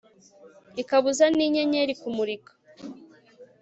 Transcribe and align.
ikabuza 0.81 1.25
n'inyenyeri 1.35 1.93
kumurika 2.01 2.51